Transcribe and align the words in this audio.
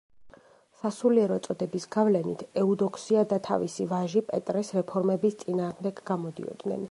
სასულიერო 0.83 1.35
წოდების 1.47 1.85
გავლენით, 1.95 2.41
ეუდოქსია 2.63 3.25
და 3.33 3.39
თავისი 3.49 3.87
ვაჟი 3.93 4.25
პეტრეს 4.31 4.75
რეფორმების 4.79 5.41
წინააღმდეგ 5.45 6.05
გამოდიოდნენ. 6.13 6.79